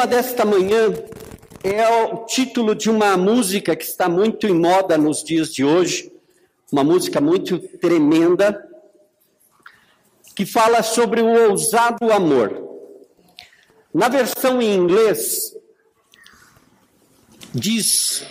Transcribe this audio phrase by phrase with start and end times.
[0.00, 0.94] tema desta manhã
[1.62, 6.10] é o título de uma música que está muito em moda nos dias de hoje,
[6.72, 8.66] uma música muito tremenda,
[10.34, 12.66] que fala sobre o ousado amor.
[13.92, 15.54] Na versão em inglês,
[17.52, 18.24] diz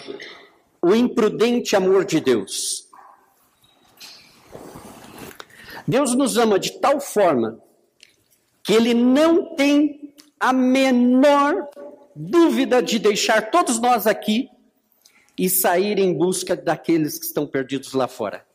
[0.82, 2.88] o imprudente amor de Deus.
[5.88, 7.60] Deus nos ama de tal forma
[8.64, 9.99] que Ele não tem
[10.40, 11.68] a menor
[12.16, 14.50] dúvida de deixar todos nós aqui
[15.38, 18.46] e sair em busca daqueles que estão perdidos lá fora.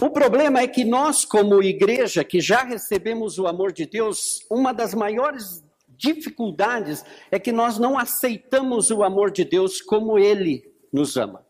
[0.00, 4.72] O problema é que nós, como igreja, que já recebemos o amor de Deus, uma
[4.72, 11.18] das maiores dificuldades é que nós não aceitamos o amor de Deus como Ele nos
[11.18, 11.44] ama.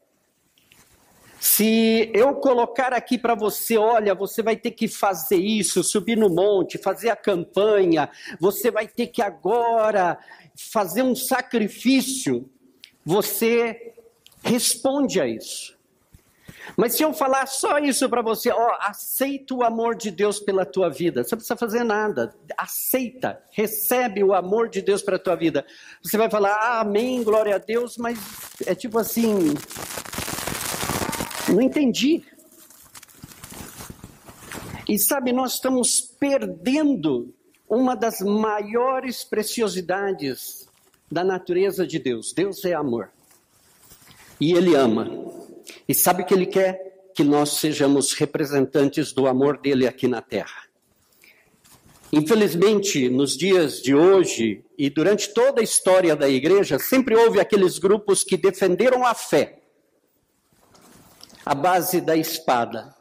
[1.40, 6.28] Se eu colocar aqui para você, olha, você vai ter que fazer isso, subir no
[6.28, 10.18] monte, fazer a campanha, você vai ter que agora
[10.54, 12.46] fazer um sacrifício,
[13.02, 13.94] você
[14.44, 15.80] responde a isso.
[16.76, 20.66] Mas se eu falar só isso para você, ó, aceita o amor de Deus pela
[20.66, 25.36] tua vida, você não precisa fazer nada, aceita, recebe o amor de Deus para tua
[25.36, 25.64] vida.
[26.02, 28.18] Você vai falar, ah, amém, glória a Deus, mas
[28.66, 29.54] é tipo assim,
[31.52, 32.22] não entendi.
[34.88, 37.32] E sabe, nós estamos perdendo
[37.68, 40.68] uma das maiores preciosidades
[41.10, 42.32] da natureza de Deus.
[42.32, 43.10] Deus é amor.
[44.40, 45.08] E Ele ama.
[45.88, 50.68] E sabe que Ele quer que nós sejamos representantes do amor dele aqui na terra.
[52.12, 57.78] Infelizmente, nos dias de hoje e durante toda a história da igreja, sempre houve aqueles
[57.78, 59.59] grupos que defenderam a fé
[61.50, 62.94] a base da espada.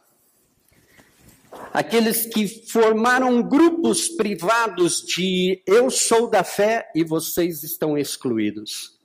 [1.71, 8.97] Aqueles que formaram grupos privados de eu sou da fé e vocês estão excluídos.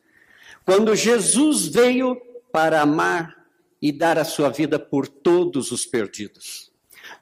[0.65, 2.17] Quando Jesus veio
[2.51, 3.37] para amar
[3.83, 6.73] e dar a sua vida por todos os perdidos.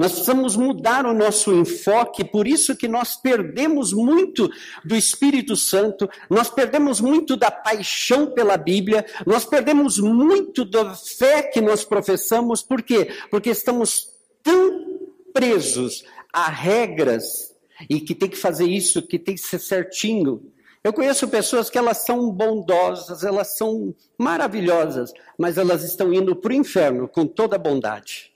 [0.02, 4.50] Nós precisamos mudar o nosso enfoque, por isso que nós perdemos muito
[4.84, 11.44] do Espírito Santo, nós perdemos muito da paixão pela Bíblia, nós perdemos muito da fé
[11.44, 13.12] que nós professamos, por quê?
[13.30, 14.08] Porque estamos
[14.42, 14.98] tão
[15.32, 16.02] presos
[16.32, 17.54] a regras
[17.88, 20.50] e que tem que fazer isso, que tem que ser certinho.
[20.82, 26.50] Eu conheço pessoas que elas são bondosas, elas são maravilhosas, mas elas estão indo para
[26.50, 28.31] o inferno com toda a bondade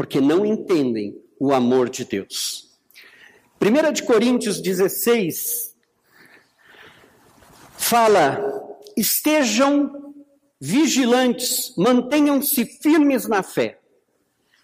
[0.00, 2.70] porque não entendem o amor de Deus.
[3.60, 5.76] 1 de Coríntios 16
[7.76, 8.40] fala:
[8.96, 10.14] estejam
[10.58, 13.78] vigilantes, mantenham-se firmes na fé,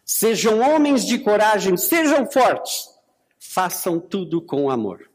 [0.07, 2.89] sejam homens de coragem, sejam fortes,
[3.39, 5.11] façam tudo com amor.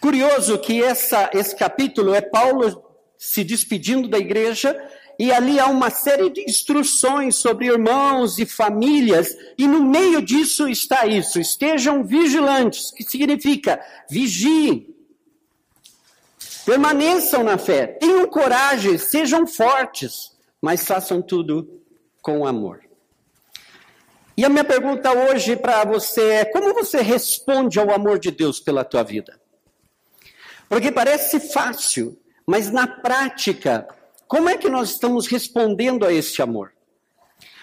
[0.00, 2.84] Curioso que essa, esse capítulo é Paulo
[3.16, 4.76] se despedindo da igreja
[5.18, 10.68] e ali há uma série de instruções sobre irmãos e famílias, e no meio disso
[10.68, 13.80] está isso: estejam vigilantes, que significa
[14.10, 14.94] vigiem,
[16.66, 21.80] permaneçam na fé, tenham coragem, sejam fortes, mas façam tudo
[22.20, 22.80] com amor.
[24.36, 28.58] E a minha pergunta hoje para você é: como você responde ao amor de Deus
[28.58, 29.40] pela tua vida?
[30.68, 33.86] Porque parece fácil, mas na prática
[34.26, 36.72] como é que nós estamos respondendo a esse amor?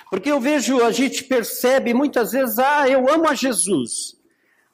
[0.09, 4.17] Porque eu vejo, a gente percebe muitas vezes, ah, eu amo a Jesus,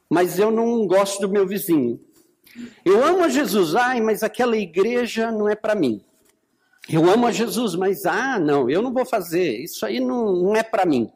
[0.10, 2.00] mas eu não gosto do meu vizinho.
[2.84, 6.04] Eu amo a Jesus, ai, mas aquela igreja não é para mim.
[6.90, 10.56] Eu amo a Jesus, mas ah, não, eu não vou fazer, isso aí não, não
[10.56, 11.12] é para mim.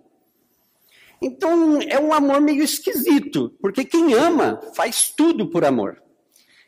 [1.21, 6.01] Então é um amor meio esquisito, porque quem ama faz tudo por amor.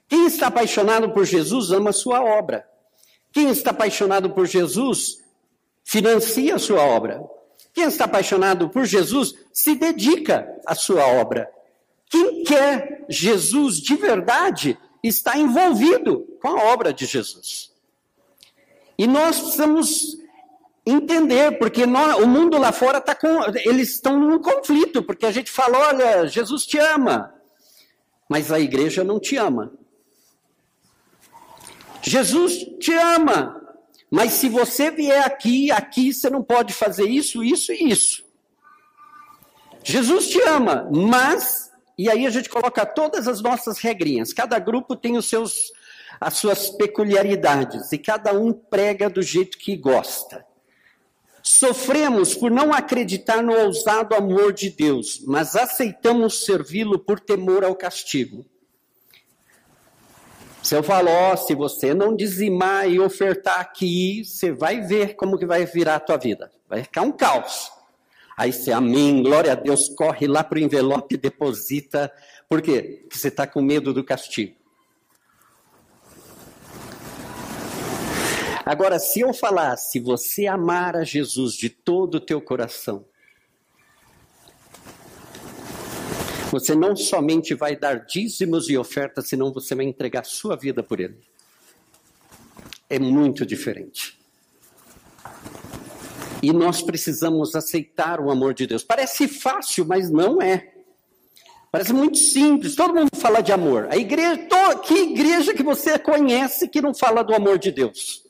[0.08, 2.66] Quem está apaixonado por Jesus ama a sua obra.
[3.34, 5.18] Quem está apaixonado por Jesus
[5.84, 7.22] financia a sua obra.
[7.74, 11.50] Quem está apaixonado por Jesus se dedica à sua obra.
[12.10, 17.72] Quem quer Jesus de verdade está envolvido com a obra de Jesus.
[18.98, 20.18] E nós precisamos
[20.86, 23.28] entender, porque nós, o mundo lá fora está com.
[23.66, 27.34] Eles estão num conflito, porque a gente fala: olha, Jesus te ama,
[28.30, 29.74] mas a igreja não te ama.
[32.04, 33.62] Jesus te ama,
[34.12, 38.24] mas se você vier aqui, aqui você não pode fazer isso, isso e isso.
[39.84, 44.34] Jesus te ama, mas e aí a gente coloca todas as nossas regrinhas.
[44.34, 45.72] Cada grupo tem os seus
[46.20, 50.46] as suas peculiaridades e cada um prega do jeito que gosta.
[51.42, 57.76] Sofremos por não acreditar no ousado amor de Deus, mas aceitamos servi-lo por temor ao
[57.76, 58.46] castigo.
[60.64, 65.46] Se eu falo, se você não dizimar e ofertar aqui, você vai ver como que
[65.46, 66.50] vai virar a tua vida.
[66.70, 67.70] Vai ficar um caos.
[68.38, 72.10] Aí você, amém, glória a Deus, corre lá para o envelope deposita.
[72.48, 73.02] Por quê?
[73.02, 74.56] Porque você está com medo do castigo.
[78.66, 83.06] Agora, se eu falar, se você amar a Jesus de todo o teu coração,
[86.54, 91.00] Você não somente vai dar dízimos e ofertas, senão você vai entregar sua vida por
[91.00, 91.18] Ele.
[92.88, 94.20] É muito diferente.
[96.44, 98.84] E nós precisamos aceitar o amor de Deus.
[98.84, 100.76] Parece fácil, mas não é.
[101.72, 102.76] Parece muito simples.
[102.76, 103.88] Todo mundo fala de amor.
[103.90, 104.48] A igreja,
[104.86, 108.23] que igreja que você conhece que não fala do amor de Deus?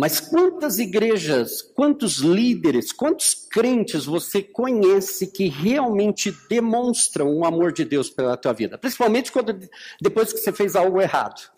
[0.00, 7.84] Mas quantas igrejas, quantos líderes, quantos crentes você conhece que realmente demonstram o amor de
[7.84, 8.78] Deus pela tua vida?
[8.78, 9.60] Principalmente quando,
[10.00, 11.52] depois que você fez algo errado.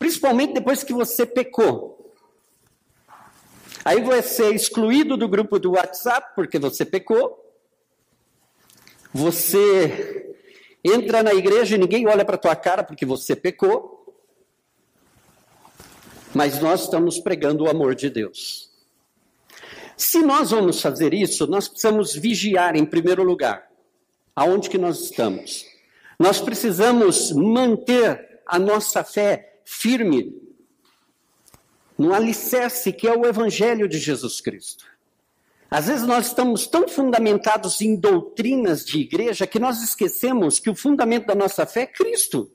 [0.00, 2.12] Principalmente depois que você pecou.
[3.84, 7.54] Aí você é excluído do grupo do WhatsApp porque você pecou.
[9.14, 10.34] Você
[10.82, 13.99] entra na igreja e ninguém olha para tua cara porque você pecou.
[16.34, 18.70] Mas nós estamos pregando o amor de Deus.
[19.96, 23.68] Se nós vamos fazer isso, nós precisamos vigiar em primeiro lugar
[24.34, 25.66] aonde que nós estamos.
[26.18, 30.34] Nós precisamos manter a nossa fé firme
[31.98, 34.86] no alicerce que é o evangelho de Jesus Cristo.
[35.70, 40.74] Às vezes nós estamos tão fundamentados em doutrinas de igreja que nós esquecemos que o
[40.74, 42.50] fundamento da nossa fé é Cristo.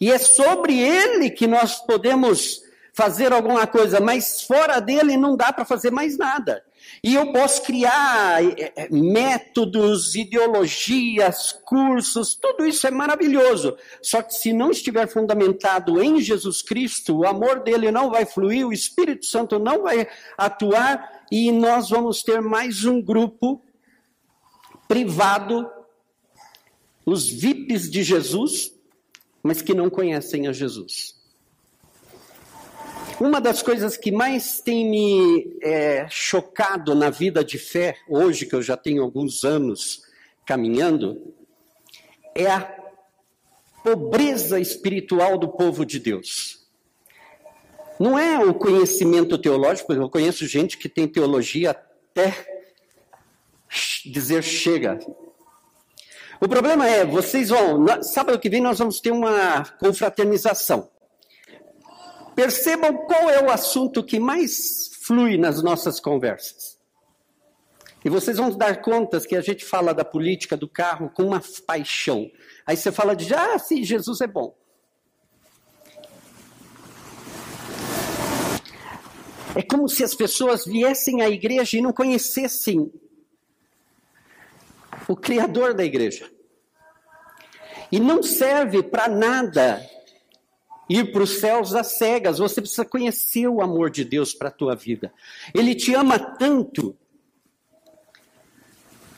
[0.00, 2.62] E é sobre ele que nós podemos
[2.98, 6.64] fazer alguma coisa, mas fora dele não dá para fazer mais nada.
[7.00, 13.76] E eu posso criar é, é, métodos, ideologias, cursos, tudo isso é maravilhoso.
[14.02, 18.66] Só que se não estiver fundamentado em Jesus Cristo, o amor dele não vai fluir,
[18.66, 23.62] o Espírito Santo não vai atuar e nós vamos ter mais um grupo
[24.88, 25.70] privado,
[27.06, 28.74] os VIPs de Jesus,
[29.40, 31.17] mas que não conhecem a Jesus.
[33.20, 38.54] Uma das coisas que mais tem me é, chocado na vida de fé, hoje que
[38.54, 40.02] eu já tenho alguns anos
[40.46, 41.34] caminhando,
[42.32, 42.60] é a
[43.82, 46.64] pobreza espiritual do povo de Deus.
[47.98, 52.62] Não é o conhecimento teológico, eu conheço gente que tem teologia até
[54.06, 54.96] dizer chega.
[56.40, 60.88] O problema é, vocês vão, sábado que vem nós vamos ter uma confraternização.
[62.38, 66.78] Percebam qual é o assunto que mais flui nas nossas conversas.
[68.04, 71.42] E vocês vão dar contas que a gente fala da política do carro com uma
[71.66, 72.30] paixão.
[72.64, 74.56] Aí você fala de, ah, sim, Jesus é bom.
[79.56, 82.88] É como se as pessoas viessem à igreja e não conhecessem
[85.08, 86.30] o Criador da igreja.
[87.90, 89.84] E não serve para nada
[90.88, 92.38] ir para os céus às cegas.
[92.38, 95.12] Você precisa conhecer o amor de Deus para a tua vida.
[95.54, 96.96] Ele te ama tanto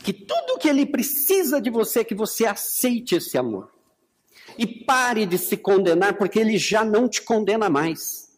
[0.02, 3.70] que tudo que ele precisa de você é que você aceite esse amor.
[4.58, 8.30] E pare de se condenar, porque ele já não te condena mais.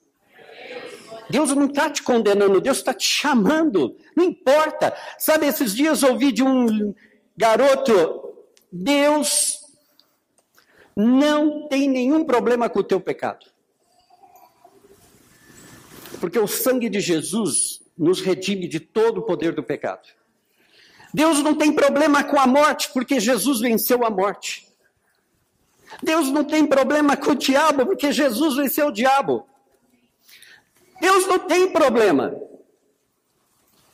[1.30, 3.96] Deus não está te condenando, Deus está te chamando.
[4.14, 4.94] Não importa.
[5.18, 6.94] Sabe, esses dias ouvi de um
[7.36, 8.34] garoto,
[8.70, 9.61] Deus
[10.96, 13.46] não tem nenhum problema com o teu pecado.
[16.20, 20.08] Porque o sangue de Jesus nos redime de todo o poder do pecado.
[21.12, 24.68] Deus não tem problema com a morte, porque Jesus venceu a morte.
[26.02, 29.46] Deus não tem problema com o diabo, porque Jesus venceu o diabo.
[31.00, 32.34] Deus não tem problema.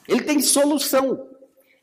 [0.06, 1.27] Ele tem solução.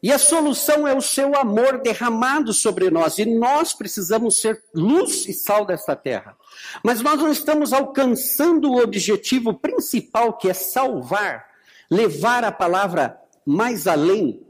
[0.05, 3.17] E a solução é o seu amor derramado sobre nós.
[3.17, 6.38] E nós precisamos ser luz e sal desta terra.
[6.83, 11.47] Mas nós não estamos alcançando o objetivo principal, que é salvar,
[11.89, 14.43] levar a palavra mais além.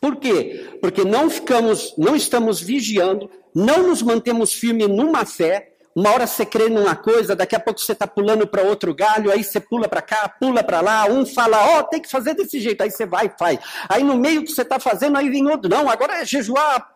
[0.00, 0.76] Por quê?
[0.80, 6.44] Porque não ficamos, não estamos vigiando, não nos mantemos firmes numa fé, uma hora você
[6.44, 9.88] crê numa coisa, daqui a pouco você está pulando para outro galho, aí você pula
[9.88, 12.90] para cá, pula para lá, um fala, ó, oh, tem que fazer desse jeito, aí
[12.90, 13.60] você vai e faz.
[13.88, 16.90] Aí no meio que você está fazendo, aí vem outro, não, agora é jejuar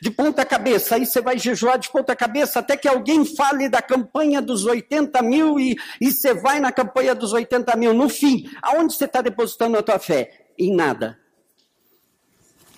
[0.00, 3.80] de ponta cabeça, aí você vai jejuar de ponta cabeça, até que alguém fale da
[3.80, 7.94] campanha dos 80 mil e, e você vai na campanha dos 80 mil.
[7.94, 10.46] No fim, aonde você está depositando a tua fé?
[10.58, 11.18] Em nada.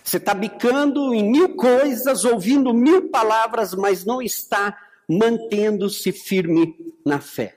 [0.04, 4.74] Você está bicando em mil coisas, ouvindo mil palavras, mas não está
[5.08, 7.56] mantendo-se firme na fé.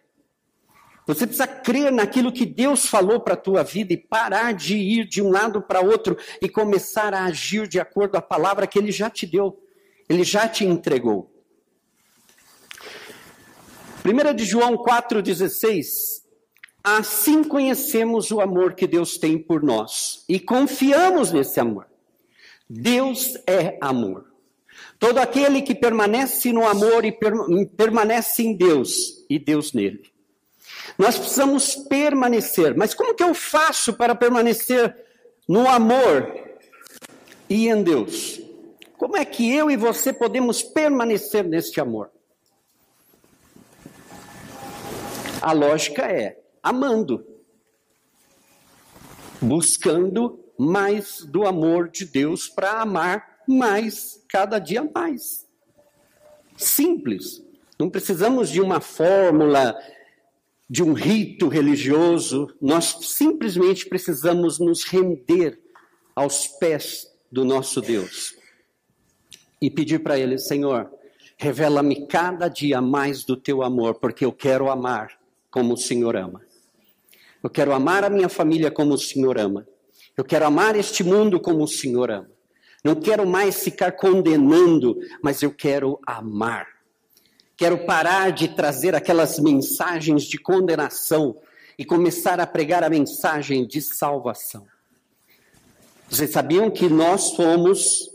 [1.06, 5.08] Você precisa crer naquilo que Deus falou para a tua vida e parar de ir
[5.08, 8.80] de um lado para outro e começar a agir de acordo com a palavra que
[8.80, 9.62] Ele já te deu,
[10.08, 11.30] Ele já te entregou.
[14.06, 16.22] 1 de João 4,16
[16.84, 21.88] Assim conhecemos o amor que Deus tem por nós e confiamos nesse amor.
[22.68, 24.31] Deus é amor.
[25.02, 27.12] Todo aquele que permanece no amor e
[27.76, 30.04] permanece em Deus e Deus nele.
[30.96, 32.78] Nós precisamos permanecer.
[32.78, 34.96] Mas como que eu faço para permanecer
[35.48, 36.32] no amor
[37.50, 38.40] e em Deus?
[38.96, 42.12] Como é que eu e você podemos permanecer neste amor?
[45.42, 47.26] A lógica é amando,
[49.42, 55.48] buscando mais do amor de Deus para amar mais, cada dia mais.
[56.58, 57.44] Simples.
[57.80, 59.78] Não precisamos de uma fórmula,
[60.70, 65.60] de um rito religioso, nós simplesmente precisamos nos render
[66.16, 68.36] aos pés do nosso Deus
[69.62, 70.90] e pedir para Ele: Senhor,
[71.38, 75.20] revela-me cada dia mais do teu amor, porque eu quero amar
[75.50, 76.42] como o Senhor ama.
[77.44, 79.68] Eu quero amar a minha família como o Senhor ama.
[80.16, 82.30] Eu quero amar este mundo como o Senhor ama.
[82.84, 86.68] Não quero mais ficar condenando, mas eu quero amar.
[87.56, 91.38] Quero parar de trazer aquelas mensagens de condenação
[91.78, 94.68] e começar a pregar a mensagem de salvação.
[96.10, 98.10] Vocês sabiam que nós fomos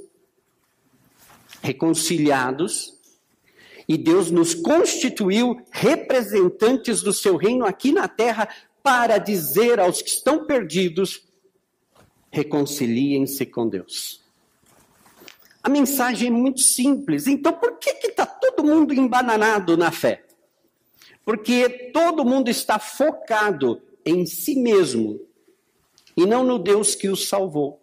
[1.63, 2.97] reconciliados
[3.89, 8.49] e Deus nos constituiu representantes do seu reino aqui na terra
[8.83, 11.23] para dizer aos que estão perdidos:
[12.31, 14.26] reconciliem-se com Deus.
[15.67, 17.27] A mensagem é muito simples.
[17.27, 20.25] Então, por que está todo mundo embananado na fé?
[21.25, 25.21] Porque todo mundo está focado em si mesmo
[26.17, 27.83] e não no Deus que os salvou.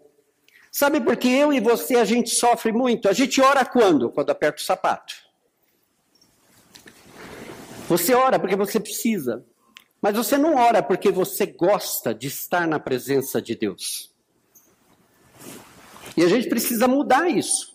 [0.71, 3.09] Sabe por que eu e você a gente sofre muito?
[3.09, 4.09] A gente ora quando?
[4.09, 5.13] Quando aperta o sapato.
[7.89, 9.45] Você ora porque você precisa.
[10.01, 14.09] Mas você não ora porque você gosta de estar na presença de Deus.
[16.15, 17.72] E a gente precisa mudar isso.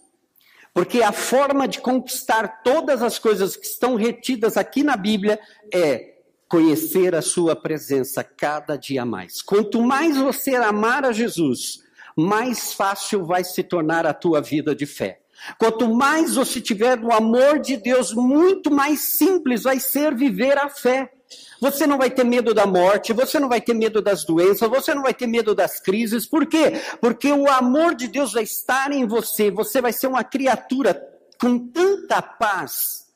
[0.79, 5.41] Porque a forma de conquistar todas as coisas que estão retidas aqui na Bíblia
[5.75, 6.19] é
[6.49, 9.43] conhecer a sua presença cada dia mais.
[9.43, 11.83] Quanto mais você amar a Jesus,
[12.17, 15.19] mais fácil vai se tornar a tua vida de fé.
[15.59, 20.69] Quanto mais você tiver o amor de Deus, muito mais simples vai ser viver a
[20.69, 21.13] fé.
[21.61, 24.95] Você não vai ter medo da morte, você não vai ter medo das doenças, você
[24.95, 26.27] não vai ter medo das crises.
[26.27, 26.81] Por quê?
[27.01, 29.51] Porque o amor de Deus vai estar em você.
[29.51, 30.95] Você vai ser uma criatura
[31.41, 33.09] com tanta paz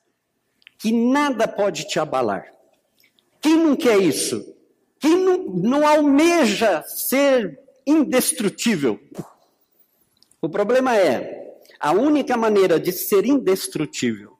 [0.79, 2.47] que nada pode te abalar.
[3.41, 4.55] Quem não quer isso?
[4.99, 9.01] Quem não, não almeja ser indestrutível?
[10.41, 11.42] O problema é,
[11.83, 14.39] a única maneira de ser indestrutível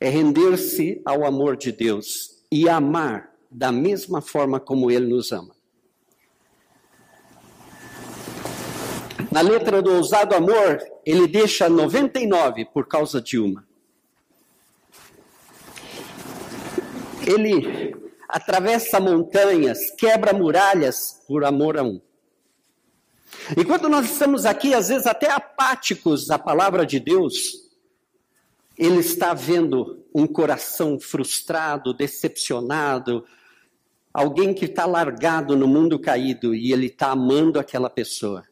[0.00, 5.54] é render-se ao amor de Deus e amar da mesma forma como Ele nos ama.
[9.30, 13.64] Na letra do ousado amor, ele deixa 99 por causa de uma.
[17.24, 17.94] Ele
[18.28, 22.00] atravessa montanhas, quebra muralhas por amor a um.
[23.56, 27.68] Enquanto nós estamos aqui, às vezes até apáticos à palavra de Deus,
[28.76, 33.24] ele está vendo um coração frustrado, decepcionado,
[34.12, 38.44] alguém que está largado no mundo caído e ele está amando aquela pessoa.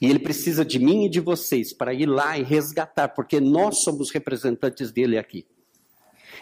[0.00, 3.82] E ele precisa de mim e de vocês para ir lá e resgatar, porque nós
[3.82, 5.46] somos representantes dele aqui.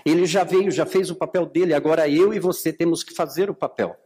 [0.04, 3.50] Ele já veio, já fez o papel dele, agora eu e você temos que fazer
[3.50, 3.96] o papel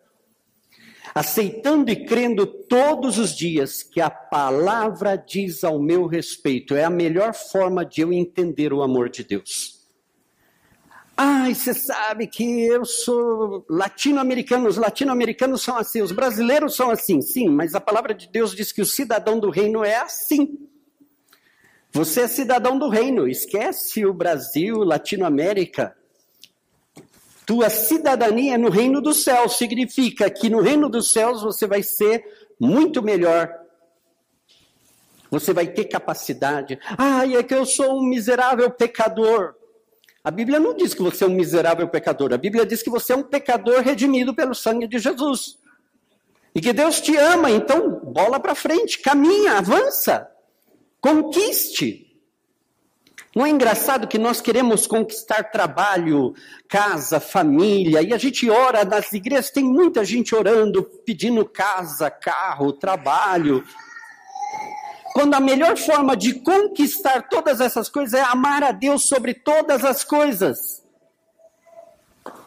[1.15, 6.75] aceitando e crendo todos os dias que a palavra diz ao meu respeito.
[6.75, 9.81] É a melhor forma de eu entender o amor de Deus.
[11.17, 17.21] Ai, você sabe que eu sou latino-americano, os latino-americanos são assim, os brasileiros são assim,
[17.21, 20.59] sim, mas a palavra de Deus diz que o cidadão do reino é assim.
[21.93, 25.95] Você é cidadão do reino, esquece o Brasil, Latinoamérica.
[27.51, 32.25] Tua cidadania no reino dos céus significa que no reino dos céus você vai ser
[32.61, 33.53] muito melhor.
[35.33, 36.79] Você vai ter capacidade.
[36.97, 39.57] Ah, é que eu sou um miserável pecador.
[40.23, 42.33] A Bíblia não diz que você é um miserável pecador.
[42.33, 45.59] A Bíblia diz que você é um pecador redimido pelo sangue de Jesus.
[46.55, 50.31] E que Deus te ama, então bola para frente, caminha, avança,
[51.01, 52.10] conquiste.
[53.35, 56.35] Não é engraçado que nós queremos conquistar trabalho,
[56.69, 62.73] casa, família, e a gente ora nas igrejas, tem muita gente orando, pedindo casa, carro,
[62.73, 63.65] trabalho.
[65.13, 69.85] Quando a melhor forma de conquistar todas essas coisas é amar a Deus sobre todas
[69.85, 70.85] as coisas.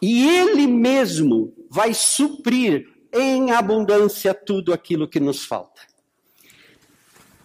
[0.02, 5.93] E Ele mesmo vai suprir em abundância tudo aquilo que nos falta.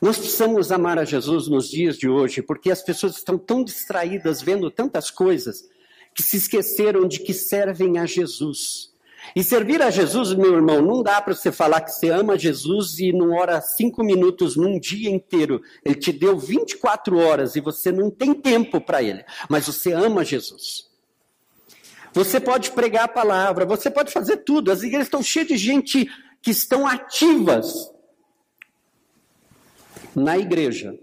[0.02, 4.42] Nós precisamos amar a Jesus nos dias de hoje, porque as pessoas estão tão distraídas
[4.42, 5.68] vendo tantas coisas
[6.16, 8.94] que se esqueceram de que servem a Jesus.
[9.36, 12.98] E servir a Jesus, meu irmão, não dá para você falar que você ama Jesus
[13.00, 15.62] e não ora cinco minutos num dia inteiro.
[15.84, 20.24] Ele te deu 24 horas e você não tem tempo para ele, mas você ama
[20.24, 20.88] Jesus.
[22.14, 24.72] Você pode pregar a palavra, você pode fazer tudo.
[24.72, 26.10] As igrejas estão cheias de gente
[26.42, 27.92] que estão ativas
[30.16, 30.98] na igreja,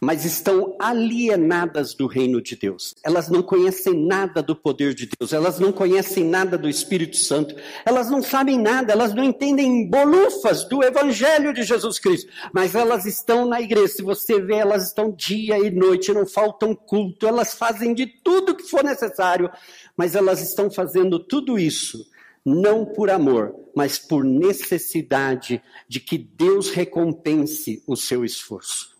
[0.00, 2.94] mas estão alienadas do reino de Deus.
[3.04, 7.54] Elas não conhecem nada do poder de Deus, elas não conhecem nada do Espírito Santo,
[7.84, 13.04] elas não sabem nada, elas não entendem bolufas do Evangelho de Jesus Cristo, mas elas
[13.04, 13.88] estão na igreja.
[13.88, 18.56] Se você vê, elas estão dia e noite, não faltam culto, elas fazem de tudo
[18.56, 19.50] que for necessário,
[19.94, 22.08] mas elas estão fazendo tudo isso
[22.44, 28.96] não por amor, mas por necessidade de que Deus recompense o seu esforço.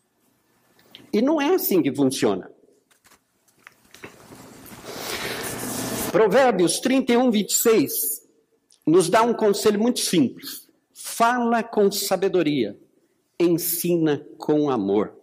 [1.12, 2.50] E não é assim que funciona.
[6.12, 8.20] Provérbios 31, 26
[8.86, 10.68] nos dá um conselho muito simples.
[10.92, 12.78] Fala com sabedoria,
[13.38, 15.14] ensina com amor.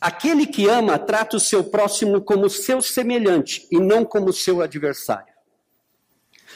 [0.00, 5.29] Aquele que ama trata o seu próximo como seu semelhante e não como seu adversário.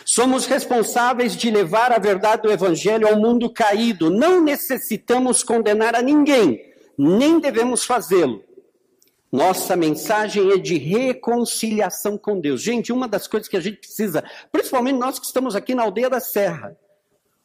[0.05, 4.11] Somos responsáveis de levar a verdade do Evangelho ao mundo caído.
[4.11, 6.61] Não necessitamos condenar a ninguém,
[6.97, 8.45] nem devemos fazê-lo.
[9.33, 12.63] Nossa mensagem é de reconciliação com Deus.
[12.63, 16.09] Gente, uma das coisas que a gente precisa, principalmente nós que estamos aqui na aldeia
[16.09, 16.77] da Serra,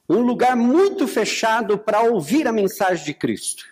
[0.08, 3.64] um lugar muito fechado para ouvir a mensagem de Cristo.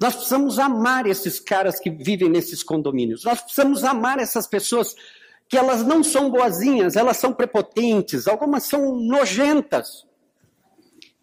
[0.00, 3.24] Nós precisamos amar esses caras que vivem nesses condomínios.
[3.24, 4.94] Nós precisamos amar essas pessoas
[5.48, 10.04] que elas não são boazinhas, elas são prepotentes, algumas são nojentas.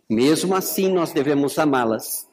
[0.10, 2.28] Mesmo assim, nós devemos amá-las,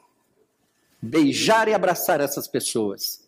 [1.01, 3.27] beijar e abraçar essas pessoas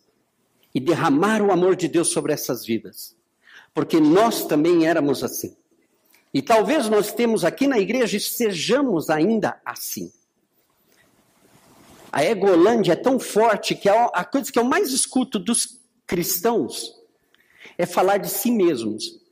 [0.74, 3.16] e derramar o amor de Deus sobre essas vidas,
[3.72, 5.56] porque nós também éramos assim.
[6.32, 10.12] E talvez nós temos aqui na igreja e sejamos ainda assim.
[12.10, 17.03] A egolândia é tão forte que a coisa que eu mais escuto dos cristãos
[17.76, 19.24] é falar de si mesmos.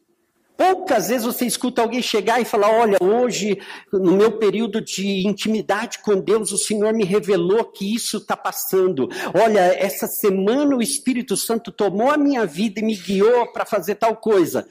[0.57, 3.59] Poucas vezes você escuta alguém chegar e falar: Olha, hoje,
[3.92, 9.09] no meu período de intimidade com Deus, o Senhor me revelou que isso está passando.
[9.35, 13.96] Olha, essa semana o Espírito Santo tomou a minha vida e me guiou para fazer
[13.96, 14.64] tal coisa.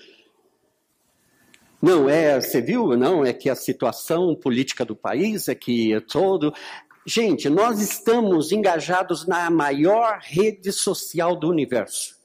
[1.81, 2.95] Não, é, você viu?
[2.95, 6.53] Não, é que a situação política do país é que é todo.
[7.05, 12.20] Gente, nós estamos engajados na maior rede social do universo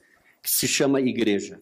[0.46, 1.60] que se chama igreja.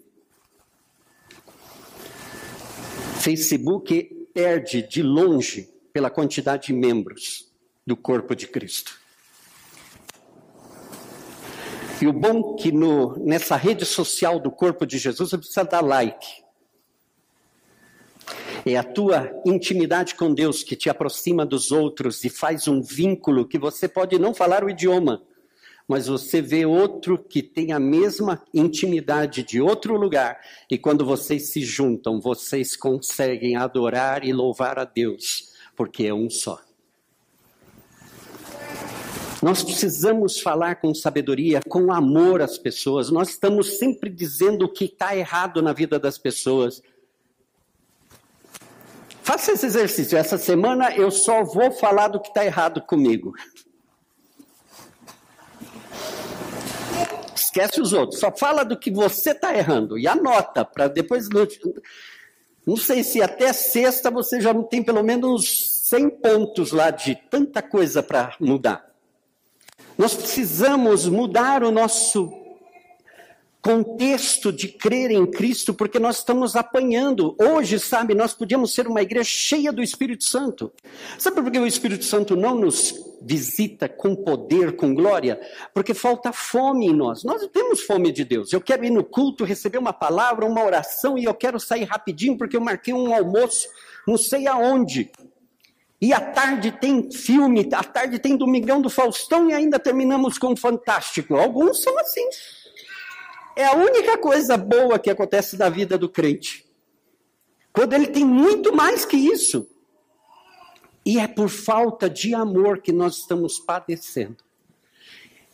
[3.18, 7.50] Facebook perde de longe pela quantidade de membros
[7.86, 9.00] do corpo de Cristo.
[11.98, 15.80] E o bom que no, nessa rede social do corpo de Jesus você precisa dar
[15.80, 16.44] like.
[18.66, 23.48] É a tua intimidade com Deus que te aproxima dos outros e faz um vínculo
[23.48, 25.22] que você pode não falar o idioma,
[25.86, 31.50] mas você vê outro que tem a mesma intimidade de outro lugar, e quando vocês
[31.50, 36.58] se juntam, vocês conseguem adorar e louvar a Deus, porque é um só.
[39.42, 43.10] Nós precisamos falar com sabedoria, com amor às pessoas.
[43.10, 46.82] Nós estamos sempre dizendo o que está errado na vida das pessoas.
[49.22, 50.16] Faça esse exercício.
[50.16, 53.34] Essa semana eu só vou falar do que está errado comigo.
[57.54, 61.28] Esquece os outros, só fala do que você está errando e anota para depois.
[62.66, 67.14] Não, sei se até sexta você já não tem pelo menos 100 pontos lá de
[67.30, 68.92] tanta coisa para mudar.
[69.96, 72.32] Nós precisamos mudar o nosso
[73.62, 77.34] contexto de crer em Cristo, porque nós estamos apanhando.
[77.40, 80.72] Hoje, sabe, nós podíamos ser uma igreja cheia do Espírito Santo.
[81.18, 85.40] Sabe por que o Espírito Santo não nos visita com poder, com glória?
[85.72, 87.24] Porque falta fome em nós.
[87.24, 88.52] Nós temos fome de Deus.
[88.52, 92.36] Eu quero ir no culto, receber uma palavra, uma oração, e eu quero sair rapidinho
[92.36, 93.68] porque eu marquei um almoço,
[94.06, 95.10] não sei aonde.
[96.00, 100.54] E à tarde tem filme, à tarde tem Domingão do Faustão e ainda terminamos com
[100.54, 101.34] Fantástico.
[101.34, 102.28] Alguns são assim.
[103.56, 106.66] É a única coisa boa que acontece na vida do crente.
[107.72, 109.66] Quando ele tem muito mais que isso.
[111.04, 114.38] E é por falta de amor que nós estamos padecendo.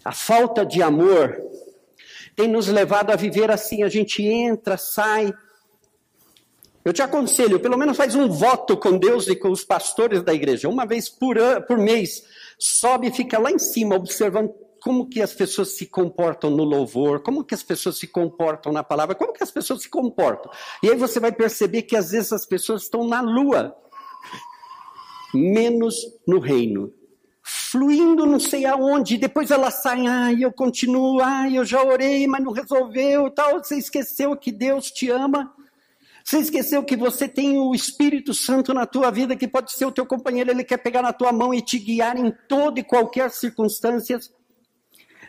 [0.04, 1.36] A falta de amor
[2.36, 5.32] tem nos levado a viver assim: a gente entra, sai.
[6.82, 10.32] Eu te aconselho, pelo menos faz um voto com Deus e com os pastores da
[10.32, 10.68] igreja.
[10.68, 11.36] Uma vez por,
[11.66, 12.24] por mês,
[12.58, 17.20] sobe e fica lá em cima, observando como que as pessoas se comportam no louvor,
[17.20, 20.50] como que as pessoas se comportam na palavra, como que as pessoas se comportam.
[20.82, 23.76] E aí você vai perceber que às vezes as pessoas estão na lua,
[25.34, 26.92] menos no reino
[27.42, 32.42] fluindo não sei aonde, depois ela sai, ai, eu continuo, ai, eu já orei, mas
[32.42, 35.52] não resolveu, tal, você esqueceu que Deus te ama,
[36.24, 39.92] você esqueceu que você tem o Espírito Santo na tua vida, que pode ser o
[39.92, 43.30] teu companheiro, ele quer pegar na tua mão e te guiar em toda e qualquer
[43.30, 44.18] circunstância.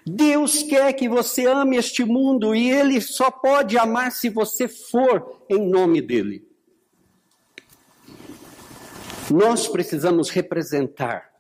[0.06, 5.44] Deus quer que você ame este mundo e ele só pode amar se você for
[5.50, 6.51] em nome dele.
[9.32, 11.32] Nós precisamos representar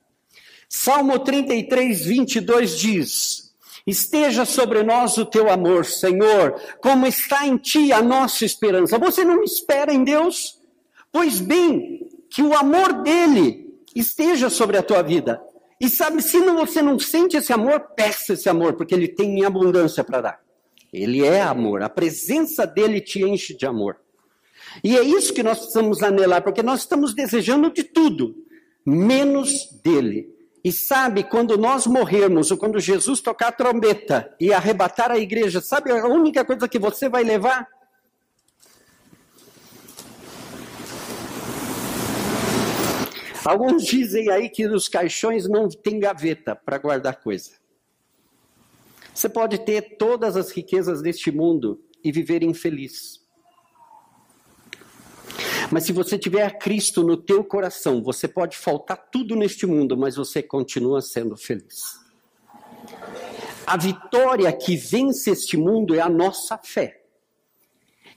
[0.73, 3.53] Salmo 33, 22 diz:
[3.85, 8.97] Esteja sobre nós o teu amor, Senhor, como está em ti a nossa esperança.
[8.97, 10.61] Você não espera em Deus?
[11.11, 15.41] Pois bem, que o amor dele esteja sobre a tua vida.
[15.77, 19.39] E sabe, se não, você não sente esse amor, peça esse amor, porque ele tem
[19.39, 20.39] em abundância para dar.
[20.93, 23.97] Ele é amor, a presença dele te enche de amor.
[24.83, 28.35] E é isso que nós precisamos anelar, porque nós estamos desejando de tudo,
[28.85, 30.33] menos dele.
[30.63, 35.59] E sabe, quando nós morrermos, ou quando Jesus tocar a trombeta e arrebatar a igreja,
[35.59, 37.67] sabe a única coisa que você vai levar?
[43.43, 47.53] Alguns dizem aí que os caixões não tem gaveta para guardar coisa.
[49.13, 53.20] Você pode ter todas as riquezas deste mundo e viver infeliz.
[55.71, 60.17] Mas se você tiver Cristo no teu coração, você pode faltar tudo neste mundo, mas
[60.17, 62.01] você continua sendo feliz.
[63.65, 67.01] A vitória que vence este mundo é a nossa fé.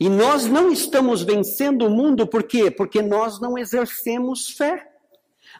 [0.00, 2.72] E nós não estamos vencendo o mundo por quê?
[2.72, 4.90] Porque nós não exercemos fé.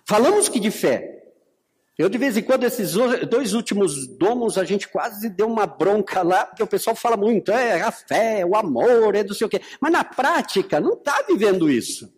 [0.05, 1.14] Falamos que de fé,
[1.97, 2.95] eu, de vez em quando, esses
[3.29, 7.53] dois últimos domos, a gente quase deu uma bronca lá, porque o pessoal fala muito,
[7.53, 9.61] é a fé, o amor, é do sei o quê.
[9.81, 12.13] Mas na prática, não está vivendo isso.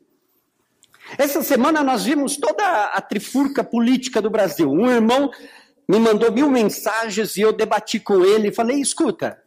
[1.19, 4.71] Essa semana nós vimos toda a trifurca política do Brasil.
[4.71, 5.31] Um irmão
[5.87, 9.41] me mandou mil mensagens e eu debati com ele e falei: escuta,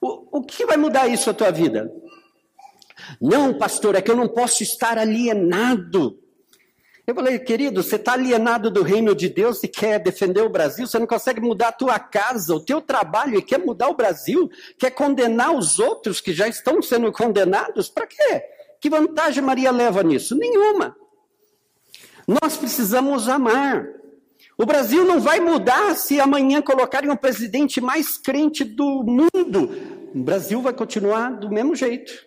[0.00, 1.92] o, o que vai mudar isso a tua vida?
[3.20, 6.23] Não, pastor, é que eu não posso estar alienado
[7.06, 10.86] eu falei, querido, você está alienado do reino de Deus e quer defender o Brasil,
[10.86, 14.50] você não consegue mudar a tua casa, o teu trabalho e quer mudar o Brasil,
[14.78, 18.42] quer condenar os outros que já estão sendo condenados, para quê?
[18.80, 20.34] Que vantagem Maria leva nisso?
[20.34, 20.96] Nenhuma.
[22.26, 23.86] Nós precisamos amar.
[24.56, 29.70] O Brasil não vai mudar se amanhã colocarem o presidente mais crente do mundo.
[30.14, 32.26] O Brasil vai continuar do mesmo jeito.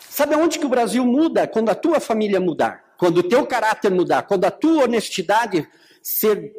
[0.00, 1.46] Sabe onde que o Brasil muda?
[1.46, 5.68] Quando a tua família mudar quando o teu caráter mudar, quando a tua honestidade
[6.02, 6.52] ser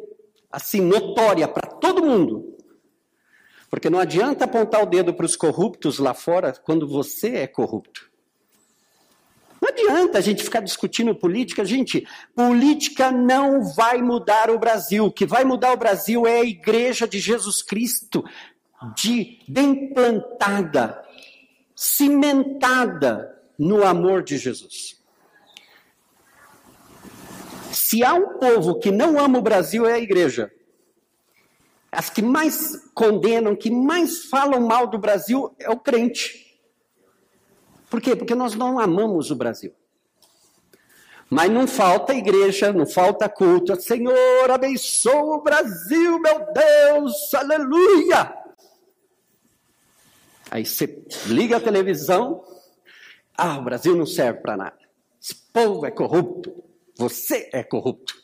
[0.50, 2.56] assim notória para todo mundo.
[3.70, 8.08] Porque não adianta apontar o dedo para os corruptos lá fora quando você é corrupto.
[9.60, 11.64] Não adianta a gente ficar discutindo política.
[11.64, 15.06] Gente, política não vai mudar o Brasil.
[15.06, 18.24] O que vai mudar o Brasil é a igreja de Jesus Cristo,
[18.96, 21.02] de bem plantada,
[21.74, 24.97] cimentada no amor de Jesus.
[27.72, 30.50] Se há um povo que não ama o Brasil, é a igreja.
[31.90, 36.60] As que mais condenam, que mais falam mal do Brasil, é o crente.
[37.90, 38.14] Por quê?
[38.14, 39.72] Porque nós não amamos o Brasil.
[41.30, 43.78] Mas não falta igreja, não falta culto.
[43.80, 48.34] Senhor, abençoa o Brasil, meu Deus, aleluia!
[50.50, 52.42] Aí você liga a televisão,
[53.36, 54.78] ah, o Brasil não serve para nada.
[55.20, 56.67] Esse povo é corrupto.
[56.98, 58.14] Você é corrupto.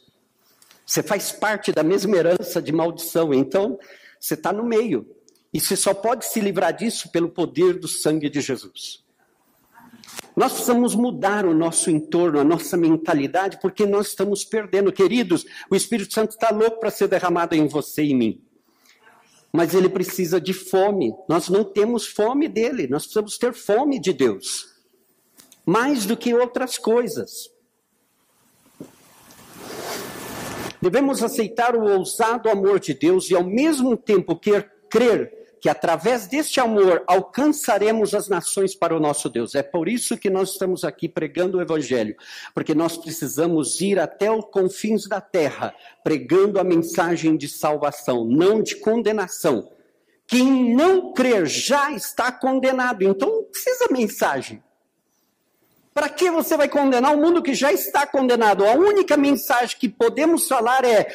[0.85, 3.33] Você faz parte da mesma herança de maldição.
[3.33, 3.79] Então,
[4.19, 5.07] você está no meio.
[5.53, 9.05] E você só pode se livrar disso pelo poder do sangue de Jesus.
[10.37, 14.93] Nós precisamos mudar o nosso entorno, a nossa mentalidade, porque nós estamos perdendo.
[14.93, 18.43] Queridos, o Espírito Santo está louco para ser derramado em você e em mim.
[19.53, 21.15] Mas ele precisa de fome.
[21.29, 24.75] Nós não temos fome dele, nós precisamos ter fome de Deus.
[25.65, 27.54] Mais do que outras coisas.
[30.85, 36.27] Devemos aceitar o ousado amor de Deus e, ao mesmo tempo, quer crer que através
[36.27, 39.55] deste amor alcançaremos as nações para o nosso Deus.
[39.55, 42.15] É por isso que nós estamos aqui pregando o Evangelho,
[42.53, 48.63] porque nós precisamos ir até os confins da terra, pregando a mensagem de salvação, não
[48.63, 49.73] de condenação.
[50.27, 54.63] Quem não crer já está condenado, então não precisa mensagem.
[55.95, 58.67] Para que você vai condenar um mundo que já está condenado?
[58.67, 61.07] A única mensagem que podemos falar é: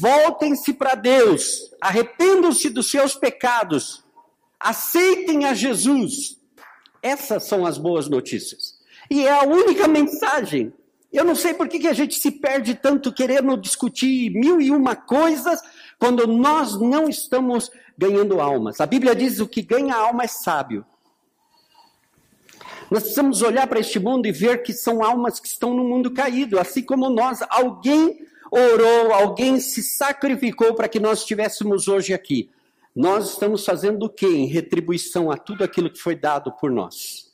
[0.00, 4.04] voltem-se para Deus, arrependam-se dos seus pecados,
[4.58, 6.40] aceitem a Jesus.
[7.00, 8.80] Essas são as boas notícias.
[9.08, 10.72] E é a única mensagem.
[11.12, 14.72] Eu não sei por que, que a gente se perde tanto querendo discutir mil e
[14.72, 15.60] uma coisas
[16.00, 18.80] quando nós não estamos ganhando almas.
[18.80, 20.84] A Bíblia diz: o que ganha alma é sábio.
[22.90, 26.10] Nós precisamos olhar para este mundo e ver que são almas que estão no mundo
[26.10, 27.38] caído, assim como nós.
[27.48, 32.50] Alguém orou, alguém se sacrificou para que nós estivéssemos hoje aqui.
[32.94, 37.30] Nós estamos fazendo o que em retribuição a tudo aquilo que foi dado por nós?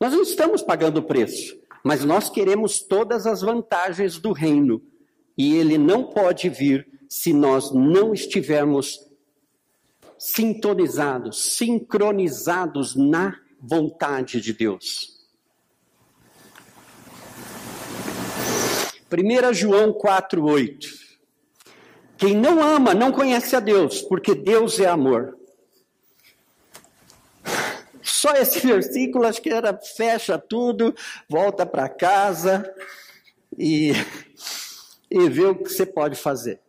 [0.00, 4.80] Nós não estamos pagando preço, mas nós queremos todas as vantagens do reino.
[5.36, 9.06] E ele não pode vir se nós não estivermos
[10.18, 15.16] sintonizados, sincronizados na vontade de Deus.
[19.10, 21.06] 1 João 4,8.
[22.16, 25.36] Quem não ama não conhece a Deus, porque Deus é amor.
[28.02, 30.94] Só esse versículo acho que era fecha tudo,
[31.28, 32.72] volta para casa
[33.56, 33.92] e,
[35.10, 36.60] e vê o que você pode fazer.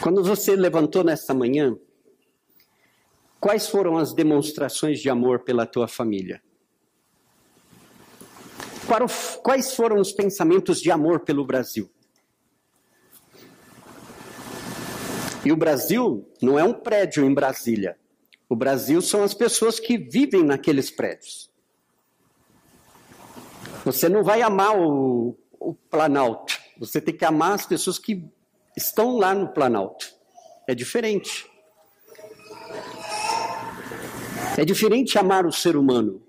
[0.00, 1.76] Quando você levantou nesta manhã,
[3.40, 6.42] Quais foram as demonstrações de amor pela tua família?
[9.42, 11.90] Quais foram os pensamentos de amor pelo Brasil?
[15.44, 17.96] E o Brasil não é um prédio em Brasília.
[18.48, 21.50] O Brasil são as pessoas que vivem naqueles prédios.
[23.84, 26.58] Você não vai amar o, o Planalto.
[26.78, 28.24] Você tem que amar as pessoas que
[28.76, 30.12] estão lá no Planalto.
[30.66, 31.48] É diferente.
[34.56, 36.22] É diferente amar o ser humano,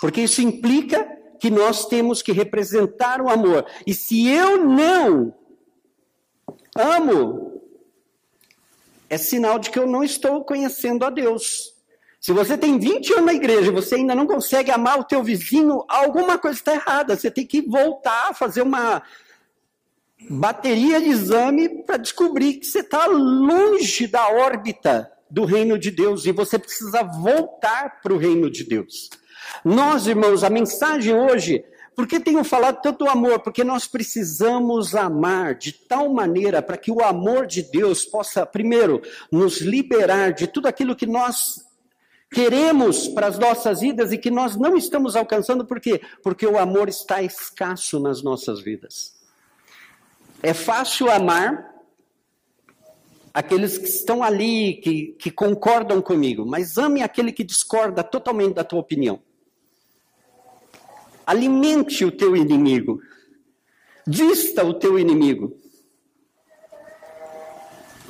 [0.00, 1.04] porque isso implica
[1.40, 3.66] que nós temos que representar o amor.
[3.86, 5.34] E se eu não
[6.76, 7.60] amo,
[9.10, 11.74] é sinal de que eu não estou conhecendo a Deus.
[12.20, 15.22] Se você tem 20 anos na igreja e você ainda não consegue amar o teu
[15.22, 17.16] vizinho, alguma coisa está errada.
[17.16, 19.02] Você tem que voltar a fazer uma
[20.30, 26.26] bateria de exame para descobrir que você está longe da órbita do reino de Deus
[26.26, 29.08] e você precisa voltar para o reino de Deus.
[29.64, 31.64] Nós, irmãos, a mensagem hoje,
[31.96, 33.40] por que tenho falado tanto amor?
[33.40, 39.00] Porque nós precisamos amar de tal maneira para que o amor de Deus possa, primeiro,
[39.30, 41.64] nos liberar de tudo aquilo que nós
[42.30, 46.02] queremos para as nossas vidas e que nós não estamos alcançando, por quê?
[46.22, 49.14] Porque o amor está escasso nas nossas vidas.
[50.42, 51.71] É fácil amar
[53.32, 58.64] aqueles que estão ali, que, que concordam comigo, mas ame aquele que discorda totalmente da
[58.64, 59.20] tua opinião.
[61.26, 63.00] Alimente o teu inimigo.
[64.06, 65.56] Vista o teu inimigo.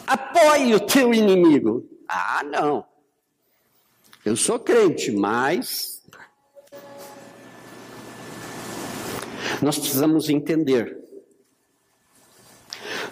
[0.06, 1.88] Apoie o teu inimigo.
[2.08, 2.84] Ah, não.
[4.24, 6.02] Eu sou crente, mas.
[9.60, 11.01] Nós precisamos entender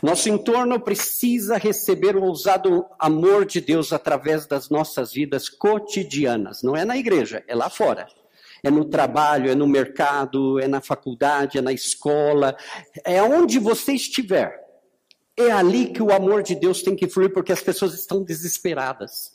[0.03, 6.63] nosso entorno precisa receber o ousado amor de Deus através das nossas vidas cotidianas.
[6.63, 8.09] Não é na igreja, é lá fora.
[8.63, 12.57] É no trabalho, é no mercado, é na faculdade, é na escola,
[13.05, 14.59] é onde você estiver.
[15.37, 19.33] É ali que o amor de Deus tem que fluir, porque as pessoas estão desesperadas,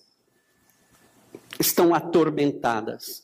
[1.60, 3.24] estão atormentadas.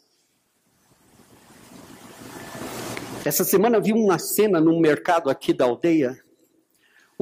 [3.24, 6.20] Essa semana vi uma cena num mercado aqui da aldeia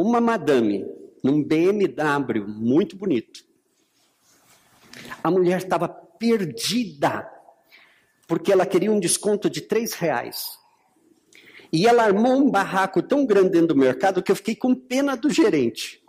[0.02, 0.86] uma madame
[1.24, 3.44] num BMW muito bonito.
[5.24, 7.30] A mulher estava perdida,
[8.28, 10.58] porque ela queria um desconto de três reais.
[11.72, 15.16] E ela armou um barraco tão grande dentro do mercado que eu fiquei com pena
[15.16, 16.02] do gerente.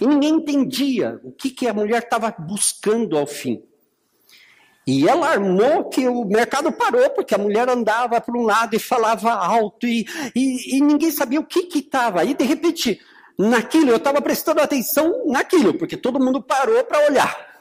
[0.00, 3.62] E ninguém entendia o que, que a mulher estava buscando ao fim.
[4.86, 8.80] E ela armou que o mercado parou, porque a mulher andava para um lado e
[8.80, 12.20] falava alto, e, e, e ninguém sabia o que estava.
[12.20, 13.00] Aí, de repente,
[13.38, 17.52] naquilo, eu estava prestando atenção naquilo, porque todo mundo parou para olhar.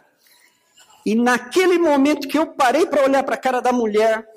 [1.06, 4.28] E naquele momento que eu parei para olhar para a cara da mulher,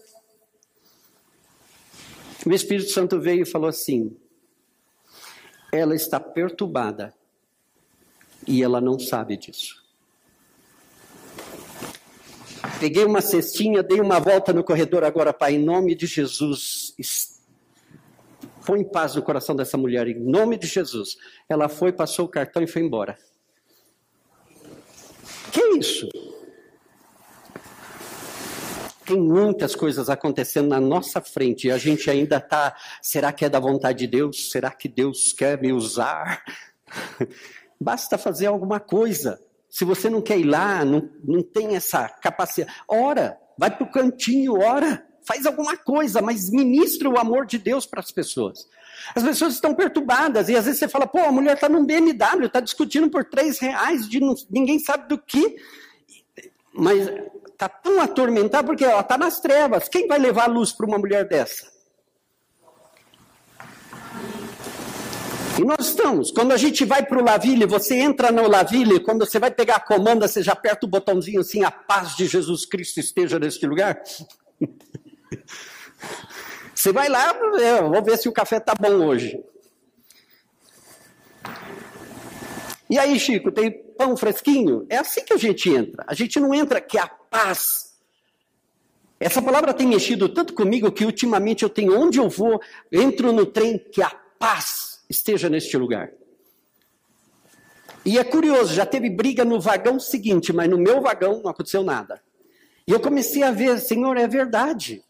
[2.47, 4.16] o Espírito Santo veio e falou assim:
[5.73, 7.14] ela está perturbada
[8.47, 9.84] e ela não sabe disso.
[12.80, 16.94] Peguei uma cestinha, dei uma volta no corredor agora, Pai, em nome de Jesus.
[18.66, 21.16] Põe paz no coração dessa mulher, em nome de Jesus.
[21.48, 23.16] Ela foi, passou o cartão e foi embora.
[25.52, 26.08] Que isso?
[29.04, 32.74] Tem muitas coisas acontecendo na nossa frente e a gente ainda está.
[33.02, 34.50] Será que é da vontade de Deus?
[34.50, 36.42] Será que Deus quer me usar?
[37.78, 39.38] Basta fazer alguma coisa.
[39.74, 43.90] Se você não quer ir lá, não, não tem essa capacidade, ora, vai para o
[43.90, 48.68] cantinho, ora, faz alguma coisa, mas ministra o amor de Deus para as pessoas.
[49.16, 52.44] As pessoas estão perturbadas e às vezes você fala, pô, a mulher está num BMW,
[52.46, 55.56] está discutindo por três reais, de não, ninguém sabe do que,
[56.72, 57.08] mas
[57.48, 59.88] está tão atormentada porque ela está nas trevas.
[59.88, 61.73] Quem vai levar a luz para uma mulher dessa?
[65.57, 66.33] E nós estamos.
[66.33, 69.77] Quando a gente vai para o Laville, você entra no Laville, quando você vai pegar
[69.77, 73.64] a comanda, você já aperta o botãozinho assim, a paz de Jesus Cristo esteja neste
[73.67, 74.03] lugar.
[76.75, 77.33] Você vai lá,
[77.83, 79.43] vou ver se o café tá bom hoje.
[82.90, 84.85] E aí, Chico, tem pão fresquinho?
[84.90, 86.05] É assim que a gente entra.
[86.07, 87.95] A gente não entra que a paz.
[89.19, 92.61] Essa palavra tem mexido tanto comigo que ultimamente eu tenho onde eu vou,
[92.93, 96.11] entro no trem que a paz esteja neste lugar.
[98.05, 101.83] E é curioso, já teve briga no vagão seguinte, mas no meu vagão não aconteceu
[101.83, 102.22] nada.
[102.87, 105.03] E eu comecei a ver, Senhor, é verdade.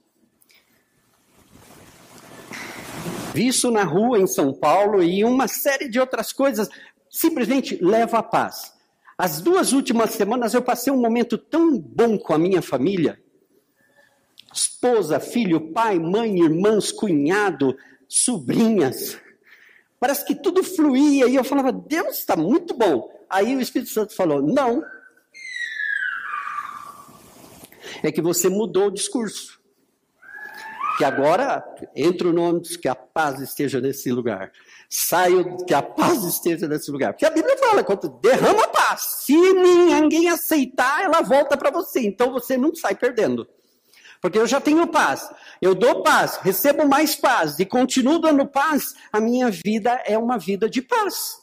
[3.34, 6.68] Vi isso na rua em São Paulo e uma série de outras coisas.
[7.10, 8.72] Simplesmente leva a paz.
[9.18, 13.20] As duas últimas semanas eu passei um momento tão bom com a minha família.
[14.52, 17.76] Esposa, filho, pai, mãe, irmãos, cunhado,
[18.08, 19.18] sobrinhas.
[20.04, 23.10] Parece que tudo fluía e eu falava, Deus está muito bom.
[23.26, 24.84] Aí o Espírito Santo falou, não.
[28.02, 29.58] É que você mudou o discurso
[30.98, 31.64] que agora
[31.96, 34.52] entro no ônibus, que a paz esteja nesse lugar.
[34.90, 37.14] Saio, que a paz esteja nesse lugar.
[37.14, 42.00] Porque a Bíblia fala, quando derrama paz, se ninguém aceitar, ela volta para você.
[42.00, 43.48] Então você não sai perdendo.
[44.24, 48.94] Porque eu já tenho paz, eu dou paz, recebo mais paz e continuo dando paz,
[49.12, 51.42] a minha vida é uma vida de paz.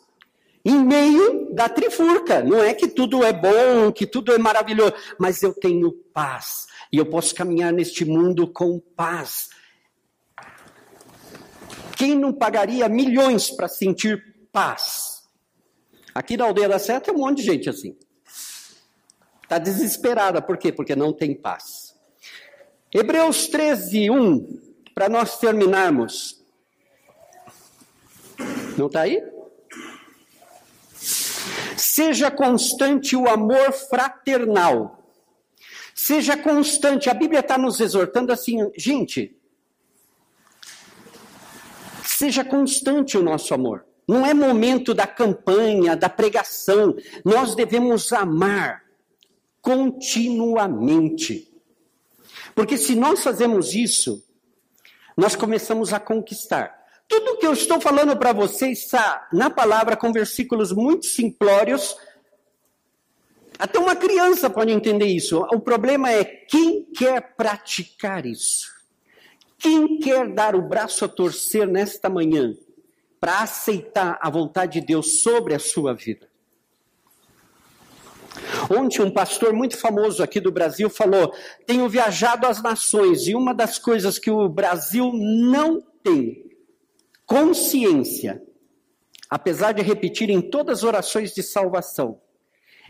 [0.65, 2.41] Em meio da trifurca.
[2.41, 6.98] Não é que tudo é bom, que tudo é maravilhoso, mas eu tenho paz e
[6.98, 9.50] eu posso caminhar neste mundo com paz.
[11.96, 15.22] Quem não pagaria milhões para sentir paz?
[16.15, 17.96] Aqui na aldeia da Seta tem um monte de gente assim.
[19.44, 20.72] Está desesperada, por quê?
[20.72, 21.81] Porque não tem paz.
[22.93, 24.60] Hebreus 13, 1,
[24.93, 26.41] para nós terminarmos.
[28.77, 29.21] Não está aí?
[31.77, 35.01] Seja constante o amor fraternal
[36.01, 37.12] Seja constante.
[37.12, 39.38] A Bíblia está nos exortando assim, gente.
[42.04, 43.86] Seja constante o nosso amor.
[44.08, 46.95] Não é momento da campanha, da pregação.
[47.23, 48.84] Nós devemos amar
[49.62, 51.51] continuamente.
[52.56, 54.24] Porque se nós fazemos isso,
[55.16, 56.80] nós começamos a conquistar.
[57.08, 61.98] Tudo que eu estou falando para vocês está na palavra com versículos muito simplórios,
[63.60, 65.38] até uma criança pode entender isso.
[65.54, 68.72] O problema é quem quer praticar isso.
[69.60, 72.56] Quem quer dar o braço a torcer nesta manhã
[73.20, 76.30] para aceitar a vontade de Deus sobre a sua vida?
[78.70, 81.34] Ontem, um pastor muito famoso aqui do Brasil falou:
[81.66, 86.52] Tenho viajado às nações e uma das coisas que o Brasil não tem
[87.26, 88.44] consciência,
[89.30, 92.20] apesar de repetir em todas as orações de salvação,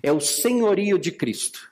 [0.01, 1.71] é o senhorio de Cristo.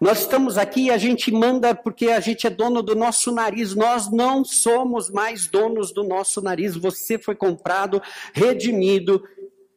[0.00, 3.74] Nós estamos aqui e a gente manda porque a gente é dono do nosso nariz.
[3.74, 6.76] Nós não somos mais donos do nosso nariz.
[6.76, 8.00] Você foi comprado,
[8.32, 9.22] redimido,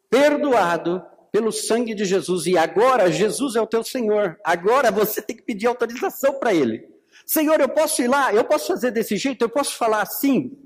[0.10, 2.46] perdoado pelo sangue de Jesus.
[2.46, 4.38] E agora Jesus é o teu Senhor.
[4.44, 6.88] Agora você tem que pedir autorização para Ele.
[7.26, 8.34] Senhor, eu posso ir lá?
[8.34, 9.44] Eu posso fazer desse jeito?
[9.44, 10.58] Eu posso falar assim?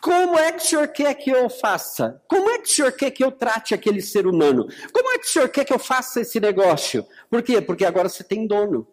[0.00, 2.22] Como é que o senhor quer que eu faça?
[2.28, 4.68] Como é que o senhor quer que eu trate aquele ser humano?
[4.92, 7.04] Como é que o senhor quer que eu faça esse negócio?
[7.30, 7.60] Por quê?
[7.60, 8.86] Porque agora você tem dono.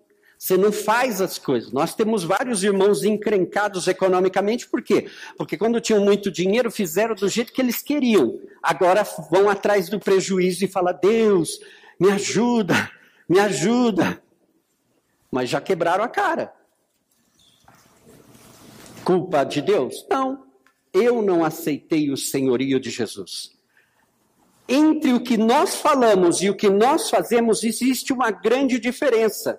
[0.44, 1.72] Você não faz as coisas.
[1.72, 5.10] Nós temos vários irmãos encrencados economicamente, por quê?
[5.38, 8.38] Porque quando tinham muito dinheiro, fizeram do jeito que eles queriam.
[8.62, 11.62] Agora vão atrás do prejuízo e falam: Deus,
[11.98, 12.92] me ajuda,
[13.30, 14.22] me ajuda.
[15.32, 16.54] Mas já quebraram a cara.
[19.06, 20.06] Culpa de Deus?
[20.10, 20.44] Não
[20.94, 23.54] eu não aceitei o senhorio de Jesus.
[24.68, 29.58] Entre o que nós falamos e o que nós fazemos existe uma grande diferença.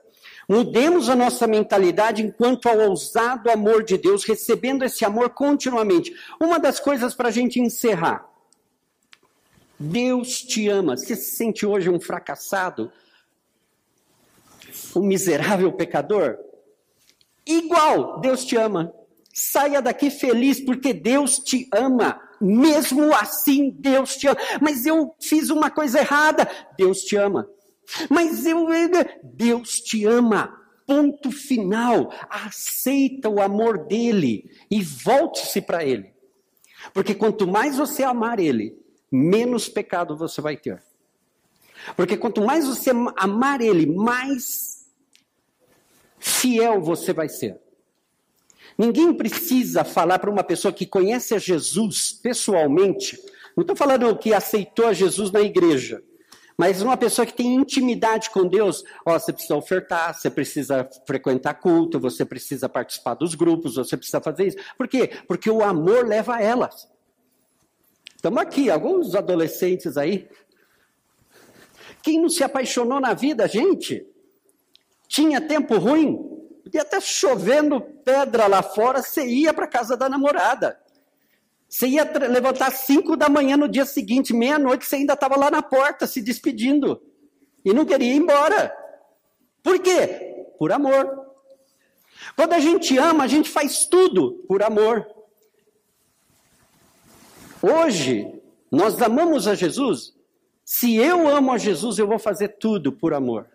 [0.48, 6.14] Mudemos a nossa mentalidade enquanto ao ousado amor de Deus, recebendo esse amor continuamente.
[6.40, 8.28] Uma das coisas para a gente encerrar.
[9.78, 10.96] Deus te ama.
[10.96, 12.92] Você se sente hoje um fracassado?
[14.94, 16.38] Um miserável pecador?
[17.46, 18.92] Igual, Deus te ama.
[19.32, 22.20] Saia daqui feliz porque Deus te ama.
[22.40, 24.38] Mesmo assim, Deus te ama.
[24.60, 26.48] Mas eu fiz uma coisa errada.
[26.78, 27.48] Deus te ama.
[28.08, 28.66] Mas eu,
[29.22, 30.60] Deus te ama.
[30.86, 32.12] Ponto final.
[32.28, 36.12] Aceita o amor dele e volte-se para ele.
[36.92, 38.76] Porque quanto mais você amar ele,
[39.10, 40.82] menos pecado você vai ter.
[41.96, 44.86] Porque quanto mais você amar ele, mais
[46.18, 47.60] fiel você vai ser.
[48.76, 53.18] Ninguém precisa falar para uma pessoa que conhece a Jesus pessoalmente.
[53.56, 56.02] Não estou falando que aceitou a Jesus na igreja.
[56.56, 61.54] Mas uma pessoa que tem intimidade com Deus, ó, você precisa ofertar, você precisa frequentar
[61.54, 64.56] culto, você precisa participar dos grupos, você precisa fazer isso.
[64.78, 65.10] Por quê?
[65.26, 66.88] Porque o amor leva a elas.
[68.14, 70.28] Estamos aqui, alguns adolescentes aí.
[72.02, 74.06] Quem não se apaixonou na vida, gente?
[75.08, 76.16] Tinha tempo ruim?
[76.62, 80.78] Podia estar chovendo pedra lá fora, você ia para casa da namorada.
[81.74, 85.60] Você ia levantar 5 da manhã no dia seguinte, meia-noite, você ainda estava lá na
[85.60, 87.02] porta se despedindo.
[87.64, 88.72] E não queria ir embora.
[89.60, 90.46] Por quê?
[90.56, 91.26] Por amor.
[92.36, 95.04] Quando a gente ama, a gente faz tudo por amor.
[97.60, 100.14] Hoje, nós amamos a Jesus.
[100.64, 103.50] Se eu amo a Jesus, eu vou fazer tudo por amor.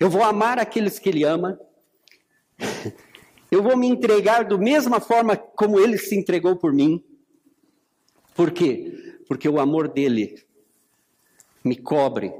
[0.00, 1.60] Eu vou amar aqueles que Ele ama.
[3.52, 7.04] Eu vou me entregar da mesma forma como ele se entregou por mim.
[8.34, 9.20] Por quê?
[9.28, 10.42] Porque o amor dele
[11.62, 12.32] me cobre,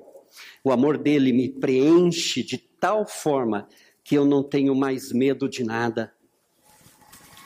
[0.64, 3.68] o amor dele me preenche de tal forma
[4.02, 6.14] que eu não tenho mais medo de nada.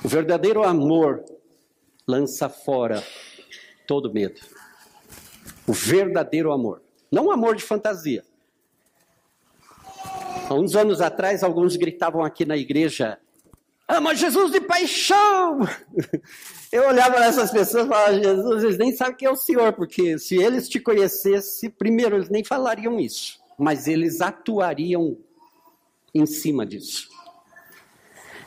[0.05, 1.25] O verdadeiro amor
[2.07, 3.03] lança fora
[3.85, 4.41] todo medo.
[5.67, 6.83] O verdadeiro amor.
[7.11, 8.25] Não o amor de fantasia.
[10.49, 13.19] Há uns anos atrás, alguns gritavam aqui na igreja:
[13.89, 15.61] Ama Jesus de paixão.
[16.73, 20.19] Eu olhava essas pessoas e falava, Jesus, eles nem sabem quem é o Senhor, porque
[20.19, 25.17] se eles te conhecessem, primeiro, eles nem falariam isso, mas eles atuariam
[26.13, 27.09] em cima disso.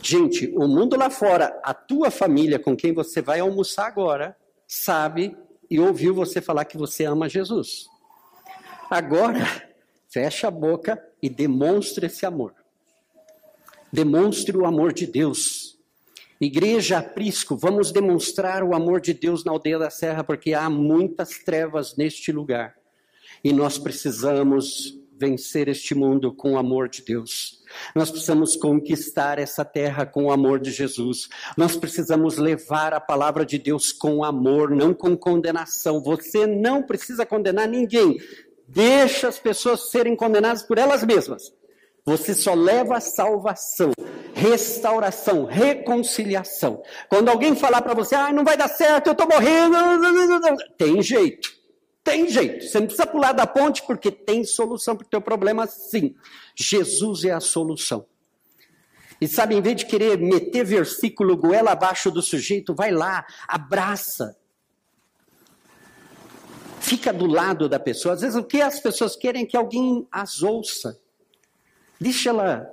[0.01, 4.35] Gente, o mundo lá fora, a tua família com quem você vai almoçar agora,
[4.67, 5.35] sabe
[5.69, 7.87] e ouviu você falar que você ama Jesus.
[8.89, 9.39] Agora,
[10.09, 12.55] fecha a boca e demonstre esse amor.
[13.91, 15.77] Demonstre o amor de Deus.
[16.39, 21.39] Igreja Aprisco, vamos demonstrar o amor de Deus na aldeia da Serra, porque há muitas
[21.39, 22.75] trevas neste lugar.
[23.43, 27.61] E nós precisamos vencer este mundo com o amor de Deus.
[27.93, 31.27] Nós precisamos conquistar essa terra com o amor de Jesus.
[31.57, 36.01] Nós precisamos levar a palavra de Deus com amor, não com condenação.
[36.01, 38.17] Você não precisa condenar ninguém.
[38.65, 41.51] Deixa as pessoas serem condenadas por elas mesmas.
[42.05, 43.91] Você só leva a salvação,
[44.33, 46.81] restauração, reconciliação.
[47.07, 49.75] Quando alguém falar para você, ah, não vai dar certo, eu estou morrendo,
[50.77, 51.59] tem jeito.
[52.03, 52.65] Tem jeito.
[52.65, 56.15] Você não precisa pular da ponte porque tem solução para o teu problema, sim.
[56.55, 58.05] Jesus é a solução.
[59.21, 64.35] E sabe, em vez de querer meter versículo goela abaixo do sujeito, vai lá, abraça.
[66.79, 68.15] Fica do lado da pessoa.
[68.15, 70.99] Às vezes o que as pessoas querem é que alguém as ouça.
[71.99, 72.71] Deixa ela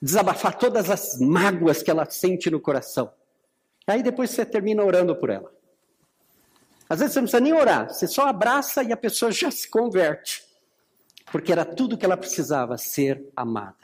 [0.00, 3.10] desabafar todas as mágoas que ela sente no coração.
[3.86, 5.50] Aí depois você termina orando por ela.
[6.88, 9.68] Às vezes você não precisa nem orar, você só abraça e a pessoa já se
[9.68, 10.44] converte.
[11.32, 13.76] Porque era tudo que ela precisava, ser amada.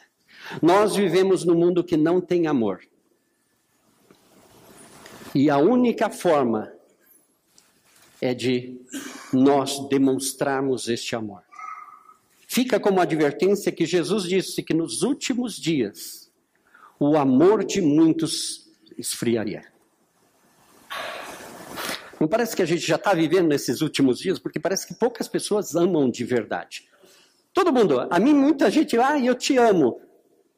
[0.61, 2.81] Nós vivemos num mundo que não tem amor.
[5.35, 6.73] E a única forma
[8.21, 8.81] é de
[9.33, 11.43] nós demonstrarmos este amor.
[12.53, 16.31] Fica como advertência que Jesus disse que nos últimos dias
[17.01, 19.65] o amor de muitos esfriaria.
[22.21, 24.39] Não parece que a gente já está vivendo nesses últimos dias?
[24.39, 26.87] Porque parece que poucas pessoas amam de verdade.
[27.55, 29.99] Todo mundo, a mim muita gente, ah, eu te amo.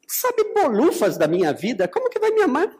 [0.05, 2.75] Sabe bolufas da minha vida, como que vai me amar?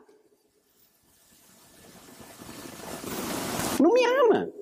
[3.79, 4.54] Não me ama.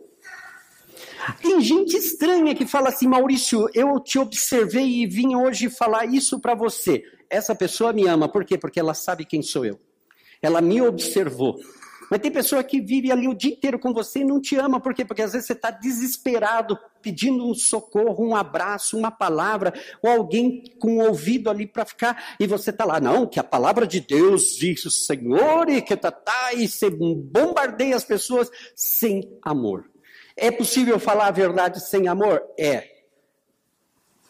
[1.41, 6.39] Tem gente estranha que fala assim, Maurício, eu te observei e vim hoje falar isso
[6.39, 7.03] para você.
[7.29, 8.57] Essa pessoa me ama, por quê?
[8.57, 9.79] Porque ela sabe quem sou eu.
[10.41, 11.59] Ela me observou.
[12.09, 14.79] Mas tem pessoa que vive ali o dia inteiro com você e não te ama.
[14.79, 15.03] Por quê?
[15.03, 20.63] Porque às vezes você está desesperado, pedindo um socorro, um abraço, uma palavra, ou alguém
[20.79, 23.99] com o ouvido ali para ficar, e você está lá, não, que a palavra de
[23.99, 29.92] Deus diz o Senhor, e que tá, tá, e você bombardeia as pessoas sem amor.
[30.35, 32.41] É possível falar a verdade sem amor?
[32.57, 32.91] É.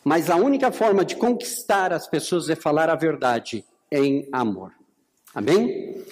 [0.03, 4.73] Mas a única forma de conquistar as pessoas é falar a verdade em amor.
[5.33, 6.03] Amém?